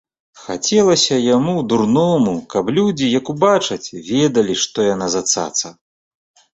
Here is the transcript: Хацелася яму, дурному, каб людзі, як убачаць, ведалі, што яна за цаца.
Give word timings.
Хацелася 0.43 1.19
яму, 1.35 1.53
дурному, 1.75 2.33
каб 2.55 2.73
людзі, 2.79 3.13
як 3.19 3.31
убачаць, 3.37 3.93
ведалі, 4.11 4.61
што 4.67 4.91
яна 4.93 5.15
за 5.17 5.27
цаца. 5.33 5.67